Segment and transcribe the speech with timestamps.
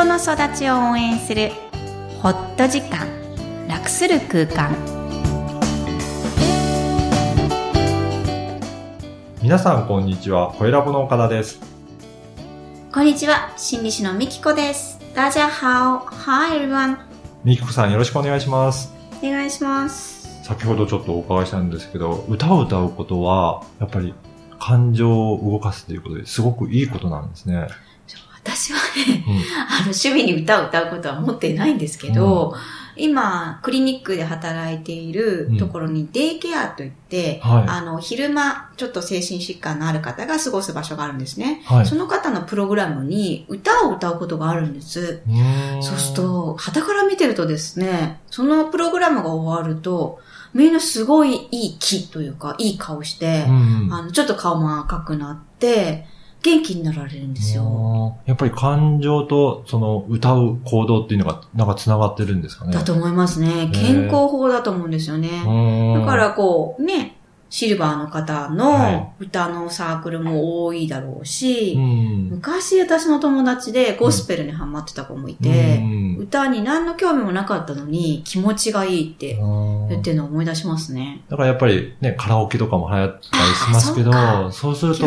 [0.00, 1.50] 人の育ちを応援する
[2.22, 3.06] ホット時間
[3.68, 4.74] 楽する空間。
[9.42, 11.60] 皆さんこんにちは、声ラボの岡田です。
[12.90, 13.52] こんにちは。
[13.58, 14.98] 心理師のみきこです。
[15.14, 15.98] 大家好。
[15.98, 16.96] Hi everyone
[17.44, 18.94] みきこさんよろしくお願いします。
[19.22, 20.42] お願いします。
[20.42, 24.14] 先ほどちょっとお伺いしたんですけど、歌を歌うことは、やっぱり
[24.58, 27.68] 感情を動かすということですごくいいことなんですね。
[28.42, 32.54] 私はね、うんあの、趣味に歌を歌うことは持ってないんですけど、
[32.96, 41.62] 今、クリニックで働いているところに、デイケアといって、はいあの、昼間、ちょっと精神疾患のある方が過ごす場所があるんですね。
[41.64, 41.86] はい。
[41.86, 45.22] その方のプログラムに歌を歌うことがあるんです。
[45.80, 50.18] そうする、と、旗から見てるとですね、そのプログラムが終わると、
[50.52, 56.06] みんなすごいいい気というか、いい顔してう、んうんあの、ちょっと顔も赤くなって、
[56.42, 58.16] 元気になられるんですよ。
[58.24, 62.72] やっぱり感情とその歌う行動っていうのがなんか繋がってるんですかね。
[62.72, 63.70] だと思いますね。
[63.72, 65.28] 健康法だと思うんですよね。
[65.28, 67.19] だか、らこう、ね、
[67.50, 72.28] シルバーの方はの歌のサークルも多いだろうし、うん。
[72.30, 81.22] 昔私の友達でゴスペルにハマってた子もいて、うん歌に何の興味もなかったのに気持ちがいいって言ってるのを思い出しますね。
[81.28, 85.06] だからやっぱりね、カラオケとかも流行ったりしますけど、あそうすると。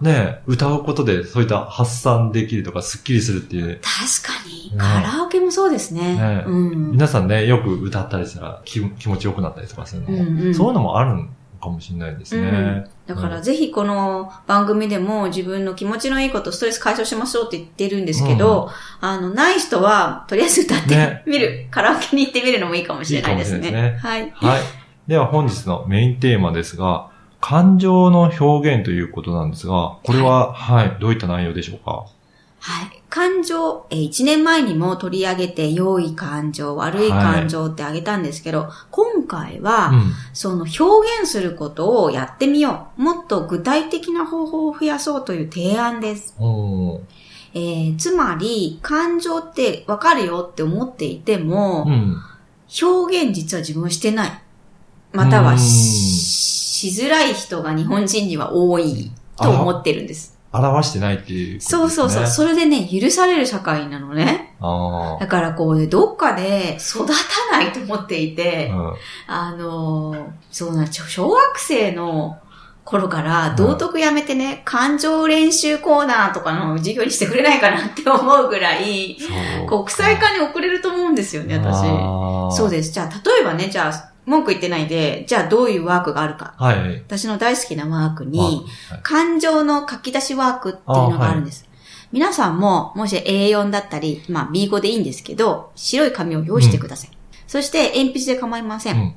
[0.00, 4.70] ね、歌うことでそういった発散できるとか、スッキリするっていう、確かに。
[4.70, 6.14] ねカラオケもそうですね。
[6.14, 6.92] ねうん。
[6.92, 11.26] 皆さんね、よく歌ったりしたら気気持ちよくなったりとかするのも、うんうんそういうのもあるの
[11.60, 12.86] かもしれないですね。
[13.06, 21.22] だからぜひこの番組でも自分の気持ちのいいこと、ストレス解消しましょうって言ってるんですけど、あの、ない人は、とりあえず歌ってね。
[21.26, 23.66] みる、カラオケに行ってみるのもいいかもしれないですね。
[23.66, 24.30] いいすはい。
[24.34, 24.60] はい。
[25.06, 32.06] では本日のメインテーマですが、感情の表現ということなんですが、これは、はい、どういった内容でしょうか？
[32.58, 33.02] はい。
[33.08, 40.12] 感情、えー、1年前にも取り上げて、良い感情、悪い感情ってあげたんですけど、今回は、うん。
[40.32, 40.84] その表
[41.20, 43.02] 現することをやってみよう。
[43.02, 46.34] もっと具体的な方法を増やそうという提案です。
[47.54, 52.16] えー、つまり、感情ってわかるよって思っていても、うん。
[52.82, 54.42] 表現実は自分はしてない。
[55.12, 59.10] またはしづらい人が日本人には多い
[59.40, 60.35] と思ってるんです。
[60.58, 61.60] 表してないっていうね。
[61.60, 62.26] そうそうそう。
[62.26, 64.54] それでね、許される社会なのね。
[64.60, 67.12] あだからこうね、どっかで育た
[67.52, 68.76] ないと思っていて、あ。
[68.76, 68.94] うん。
[69.26, 72.38] あのーそうな小学生の
[72.86, 79.18] 頃から道徳やめてね、感情練習コーナーとかの授業にしてくれないかなって思うぐらい、
[79.68, 82.56] 国際化に遅れると思うんですよね、私。
[82.56, 82.70] そうす。
[82.70, 82.92] です。
[82.92, 86.54] じゃあ、例えばね、じゃあ、文句言ってないで、じゃあどういうワークがあるか。
[86.58, 86.96] はい。
[87.06, 91.68] 私の大好きなワークに、はい感情の書き出しワークっていうのがあるんです。
[92.12, 97.10] 皆さんも、もし A4 だったり、まあ B5 でいいんですけど、白い紙を用意してください。
[97.46, 98.96] そして、鉛筆で構いません。
[98.96, 99.14] うん。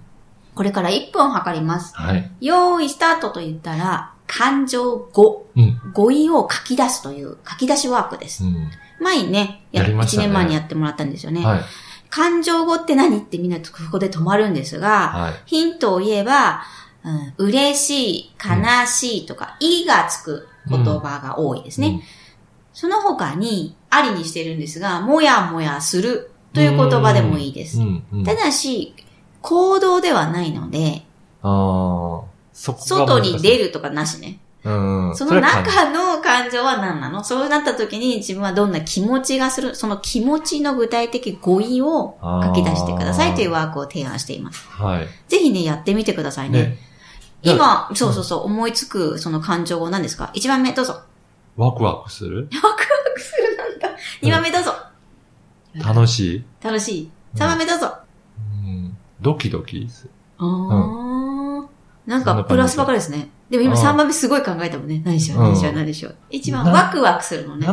[0.53, 1.95] これから1分測ります。
[1.95, 2.31] はい。
[2.41, 5.79] 用意スタートと言ったら、感情語、うん。
[5.93, 8.43] 語彙を書き出すという書き出しワークです。
[8.43, 8.69] うん。
[8.99, 11.43] 前にね、や1やりましたね年前にやってもらったんですよね。
[11.43, 11.61] はい。
[12.09, 15.33] 感情語って何ってみんなここで止まるんですが、はい。
[15.45, 16.63] ヒントを言えば、
[17.37, 22.03] うん、嬉しい、悲しいとか、いがつく言葉が多いですね。
[22.73, 27.83] その他に、ありにしてるんですが、もやもやするという言葉でもいいですう。
[27.83, 28.03] ん。
[28.11, 28.23] うん。
[28.23, 28.93] ただし、
[29.41, 31.03] 行動ではないので、
[32.53, 33.65] 外に出る。
[33.65, 34.39] るとかなしね。
[34.69, 35.15] うん。
[35.15, 37.23] その中の感情は何なの？
[37.23, 44.67] そうなった時に自分はどんな気持ちがする、その気持ちの具体的語彙を書き出してくださいというワークを提案しています。
[44.69, 45.07] はい。
[45.27, 46.61] ぜひね、やってみてくださいね。
[46.61, 46.77] ね。
[47.41, 50.29] 今、そうそうそう、思いつくその感情語何ですか？
[50.33, 51.01] 一番目どうぞ。
[51.57, 52.47] ワクワクする？
[52.53, 52.71] ワクワ
[53.15, 53.89] クするなんだ。
[54.21, 54.73] 二番目どうぞ。
[55.75, 56.45] 楽しい？
[56.63, 57.11] 楽しい。
[57.35, 57.93] 三番目どうぞ。
[58.65, 58.97] うん。
[59.21, 60.11] ドキドキする。
[60.37, 61.08] あー。
[62.09, 63.29] なんか、プラスばかりですね。
[63.51, 65.03] でも今あー3番目すごい考えたもんね。
[65.05, 66.15] 何しよう、何しよう、うん何しよう。
[66.31, 67.67] 一番、なワクワクするのね。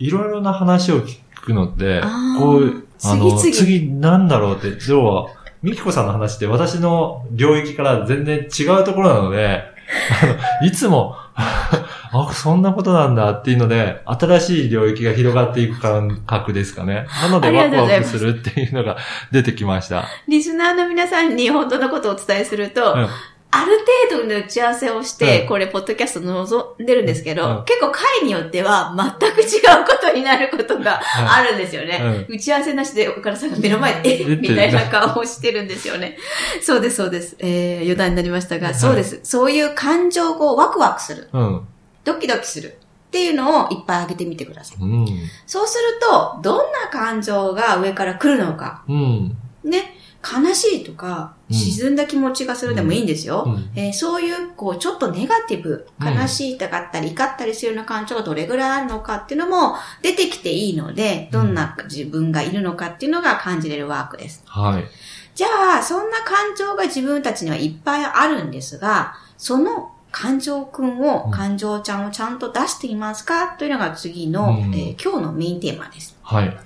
[0.00, 2.00] いろいろな話を聞くのって
[2.40, 5.28] こう、あの、次々次なんだろうって、要は、
[5.62, 9.62] ミキコさんの話って私の領域から全然違うところなので、
[10.22, 17.06] あの、いつも、あ、そんなことなんだっていうので、新しい領域が広がっていく感覚ですかね。
[17.22, 18.96] なのでありがとうワクワございますクするっていうのが
[19.30, 20.06] 出てきました。
[20.26, 23.08] リスナーの皆さんに本当のことをお伝えすると、うん
[23.50, 23.78] ある
[24.10, 25.48] 程度の打ち合わせをして、うん。
[25.48, 27.64] これ、ポッドキャスト望んでるんですけど、うん。
[27.64, 32.26] 結構回によっては全く違うことになることがあるんですよね。
[32.28, 34.40] 打ち合わせなしで岡田さんが目の前で、えうん。
[34.40, 35.68] みたいな顔をしてるん。
[35.68, 36.16] ですよね。
[36.62, 37.36] そうです、そうです。
[37.38, 39.20] えー、余談になりましたが、はいそうです。
[39.22, 41.28] そういう感情をワクワクする。
[41.32, 41.66] うん。
[42.04, 42.78] ドキドキする。
[43.08, 44.82] っていうのをいっぱい挙げてみてください。
[44.82, 45.06] うん。
[45.46, 46.72] そうすると、どん。
[46.72, 48.82] な感情が上から来るのか。
[48.88, 49.36] うん。
[49.64, 49.97] ね。
[50.22, 53.44] 悲しいとか、うん沈んだ気持ちがするでもいいんですよ。
[53.46, 64.42] うんえーそういう、こう、ちょっとネガティブ、うん悲しいとかったり、怒ったりするような感情がどれぐらいあるのかっていうのも出てきていいので、どんな自分がいるのかっていうのが感じれるワークです。
[64.46, 64.84] はい。
[65.34, 65.48] じゃ
[65.78, 76.16] あ、そんな感情が自分たちにはいっぱいあるんですが、その感情くんを、うん感情ちゃんをちゃんと出していますかというのが次の、うんえー今日のメインテーマです。
[76.22, 76.56] はい。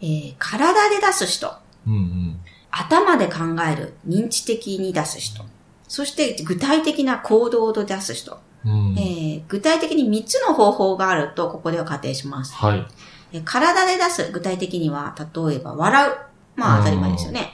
[0.00, 1.52] えー体で出す人。
[1.86, 2.40] うんうん。
[2.70, 3.34] 頭で考
[3.70, 5.44] える、認知的に出す人。
[5.88, 8.38] そして具体的な行動で出す人。
[8.64, 8.94] うん。
[8.98, 12.54] えー具体的に3つの方法があると、ここでは仮定します。
[12.54, 12.86] はい。
[13.32, 16.12] えー体で出す、具体的には、例えば笑う。
[16.56, 17.52] まあ当たり前ですよね。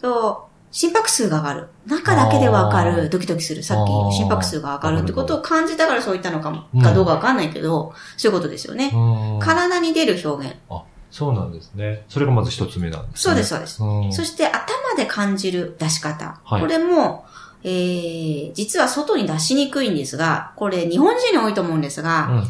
[0.00, 1.68] そう、心拍数が上がる。
[1.86, 3.62] 中だけでわかる、ドキドキする。
[3.62, 8.90] さっき心拍数が上がるってことを感じたからそう言ったのかも、うんかどうかわかんないけど、そういうことですよね。
[8.94, 10.56] うん体に出る表現。
[10.70, 10.82] あ、
[11.14, 12.04] そうなんですね。
[12.08, 13.30] それがまず一つ目なんですね。
[13.30, 13.84] そうです、そうです。
[13.84, 14.12] うん。
[14.12, 16.40] そして頭で感じる出し方。
[16.42, 17.24] はいこれも、
[17.62, 22.44] えー、実は外に出しにくいんですが、これ日本人に多いと思うんですが、うん。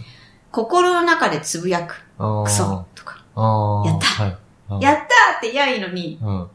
[0.51, 3.23] 心の中でつぶやく、クソとか、
[3.85, 4.29] やったは
[4.81, 4.83] い。
[4.83, 5.05] やったー
[5.37, 6.49] って言やいいのに、うん。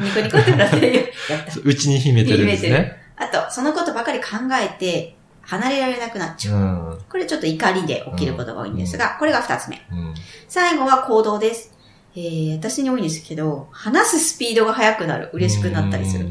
[0.00, 1.02] ニコニコって出せるよ。
[1.30, 1.60] やった。
[1.62, 2.96] うちに秘めてるんですね。
[3.14, 4.30] あと、そのことばかり考
[4.60, 5.16] えて、
[5.52, 6.54] 離れられなくなっちゃう。
[6.54, 6.98] うん。
[7.10, 9.86] これちょっと怒りで起きることが多いんですが、これが二つ目。
[9.90, 10.14] うん。
[10.48, 11.76] 最後は行動です。
[12.14, 15.28] えー、私に多いんですけど、話すスピードが速くなる。
[15.34, 16.30] 嬉しくなったりする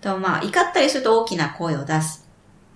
[0.00, 0.12] と。
[0.14, 2.26] とまあ、怒ったりすると大きな声を出す。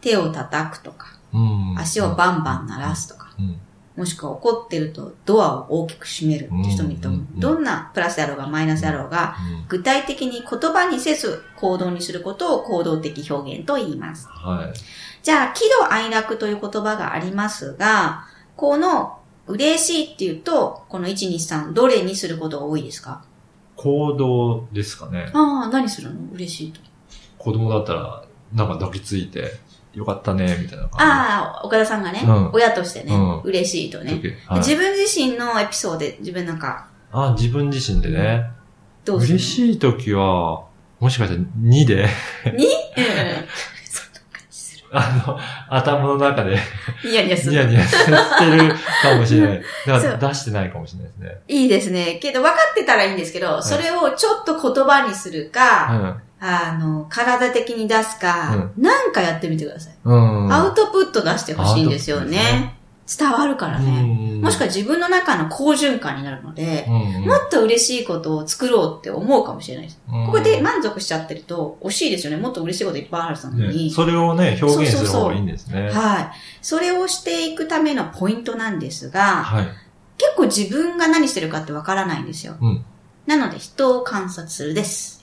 [0.02, 1.78] 手を叩くとか、うん。
[1.78, 3.58] 足をバンバン鳴らすとか、うん。
[3.96, 14.26] もしくは怒ってるとドアを大きく閉めるって人もいると思ううんうんうんどんなプラスであろうがマイナスであろうが、うん具体的に言葉にせず行動にすることを行動的表現と言います。
[14.26, 14.72] はい。
[15.22, 18.24] じゃあ、喜怒哀楽という言葉がありますが、
[18.56, 23.22] この嬉しいっていうと、この1、2、3、どれにすることが多いですか？
[23.76, 25.30] 行動ですかね。
[25.32, 26.20] ああ、何するの？
[26.34, 26.80] 嬉しいと。
[27.38, 28.24] 子供だったら、
[28.54, 29.52] なんか抱きついて、
[29.94, 34.04] よかったね、みたいな感ああ、岡田さんがね、うん親としてね、うん嬉しいとじ。
[34.04, 34.20] ね。
[34.20, 38.44] 時はい自分自身のエピソードで自分なんか、あ、自分自身でね。
[39.04, 40.64] どうする嬉しい時は、
[41.00, 42.06] もしかしたら2で、
[42.56, 42.66] に
[42.98, 43.44] うん。
[44.92, 45.38] あの、
[45.68, 46.58] 頭の中で
[47.04, 47.68] ニヤニヤすニヤる。
[47.68, 49.62] ニヤしてるかもしれない。
[49.86, 51.40] だから出してないかもしれないですね。
[51.48, 52.18] いいですね。
[52.20, 59.92] けど分かってたらいいんですけど、それをちょっと言葉にするか、あの、体的に出すか、なんかやってみてください。
[60.04, 60.44] うん。
[60.46, 60.52] うん。
[60.52, 62.79] アウトプット出してほしいんですよね。
[63.18, 64.02] 伝わるからね。
[64.02, 66.90] うんもしくは自分の中の好循環になるので、う
[67.20, 70.00] んもっと嬉しいことを作ろうって思うかもしれないです。
[70.10, 72.38] うんここで満足しちゃってると惜しいですよね。
[72.38, 73.84] もっと嬉しいこといっぱいあるのに。
[73.88, 75.90] ねそれをね、表現する方がいいんですね。
[75.90, 76.30] はい。
[76.62, 79.68] それをしていくためのポイントなんですが、はい。
[80.16, 82.56] 結構自分が何してるかってわからないんですよ。
[82.60, 82.84] うん。
[83.26, 85.22] なので人を観察するです。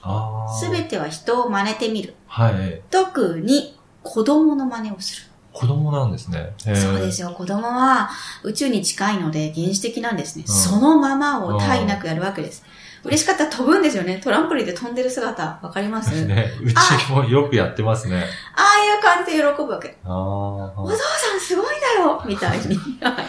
[0.60, 2.16] すべては人を真似てみる。
[2.28, 2.82] はい。
[2.90, 5.28] 特に子供の真似をする。
[5.58, 6.54] 子供なんですね。
[6.58, 7.32] そうですよ。
[7.32, 8.10] 子供は
[8.44, 10.46] 宇宙に近いので原始的なんですね。
[10.48, 12.64] うんそのままを体なくやるわけです。
[13.04, 14.20] 嬉しかったら飛ぶんですよね。
[14.24, 16.52] トランポリンで飛んでる姿、わかります、 ね。
[16.62, 18.24] うちもよくやってますね。
[18.56, 19.98] ああいう感じで喜ぶわけ。
[20.06, 20.14] ああ。
[20.14, 21.66] お父さんすごい
[21.98, 22.78] だよみたいに。
[23.02, 23.26] は い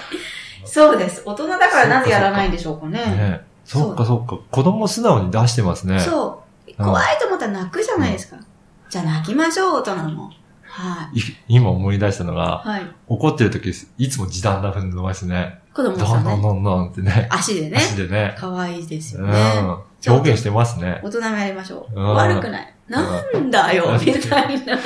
[0.66, 1.22] そうです。
[1.24, 2.98] 大人だからなぜやらないんでしょうかね。
[2.98, 3.40] ね。
[3.64, 4.36] そっかそっか。
[4.50, 6.00] 子供素直に出してますね。
[6.00, 6.28] そう。
[6.42, 8.36] うん怖いと思ったら泣くじゃないですか。
[8.88, 10.30] じゃあ泣きましょう、大人も。
[10.78, 11.18] はい。
[11.18, 12.82] い今思い出したのが、はい。
[13.08, 15.58] 怒ってる時、いつも時短な踏んでますね。
[15.74, 16.42] 子供どんどんさんね。
[16.42, 17.28] どんどんってね。
[17.30, 17.76] 足でね。
[17.76, 18.36] 足でね。
[18.38, 19.26] 可愛いですうん。
[19.26, 19.40] よね。
[20.06, 21.00] 表現してますね。
[21.02, 22.00] 大人もやりましょう。
[22.00, 22.74] うん悪くない。
[22.88, 23.02] な
[23.38, 24.82] んだよ、うんみたいなね。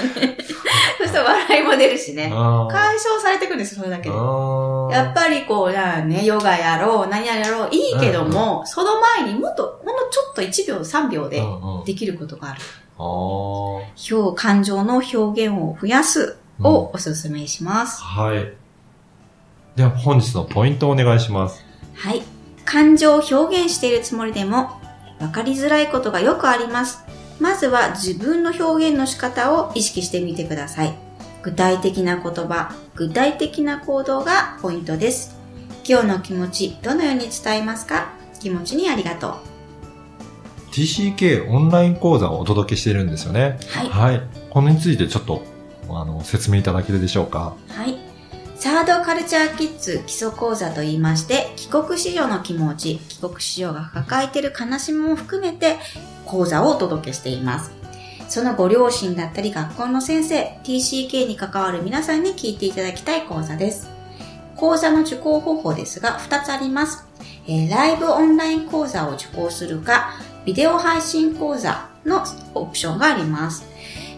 [0.99, 2.33] そしたら笑いも出るしね。
[2.35, 4.15] あ解消されていくんです、それだけで。
[4.15, 4.89] あ。
[4.91, 12.61] やっぱりこう、じゃあね、ヨガやろう、何やろう、いいけども、その前にもっと、ほんのちょっと1秒、3秒でうんうんできることがある。
[12.92, 18.01] あ表、感情の表現を増やすをおすすめします。
[18.03, 18.23] あ。
[18.23, 18.53] はい。
[19.77, 21.65] では本日のポイントをお願いします。
[21.95, 22.23] はい。
[22.65, 24.71] 感情を表現しているつもりでも、
[25.21, 27.05] わかりづらいことがよくあります。
[27.41, 30.95] まずは自分の表現の仕方を意識してみてください。
[31.43, 35.37] 具体的な言葉、具体的な行動がポイントです。
[35.85, 38.13] 今日の気持ち、どのように伝えますか？
[38.41, 39.52] 気持ちにありがとう。
[40.73, 43.59] TCK オンライン講座をお届けしているんですよね。
[43.69, 43.89] はい。
[43.89, 44.23] はい。
[44.51, 45.43] このについてちょっと、
[45.91, 47.55] あの、説明いただけるでしょうか？
[47.69, 47.97] はい。
[48.57, 55.79] サードカルチャーキッズ基礎講座と言いまして、帰国子女の気持ち、帰国子女が抱えている悲しみも含めて
[56.27, 57.73] 講座をお届けしています。
[58.29, 63.91] そのご両親だったり学校の先生、TCK に関わる皆さんに聞いていただきたい講座です。
[64.57, 67.05] 講座の受講方法ですが、2つあります。
[67.49, 70.13] えーライブオンライン講座を受講するか、
[70.45, 73.65] ビデオ配信講座のオプションがあります。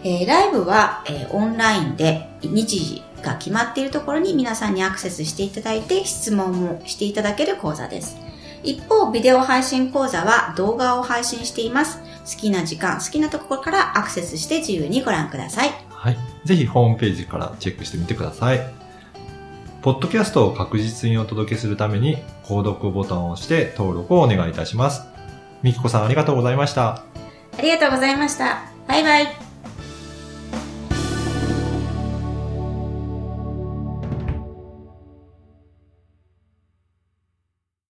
[0.03, 8.17] えーライブは、えーオンラインで日時が決まっているところに皆さんにアクセスしていただいて質問もしていただける講座です。
[8.63, 11.99] 一方、ビデオ配信講座は動画を配信しています。
[11.99, 15.71] 好きな時間、好きなところからアクセスして自由にご覧ください。
[15.89, 16.17] はい。
[16.43, 18.59] ぜひホームページからチェックしてみてください。
[19.83, 25.14] ポッドキャストを確実にお届けするために、購読ボタンを押して登録をお願いいたします。
[25.61, 27.03] みきこさんありがとうございました。
[27.57, 28.63] ありがとうございました。
[28.87, 29.44] バイバイ。